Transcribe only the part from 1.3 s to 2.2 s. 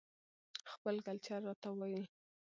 راته وايى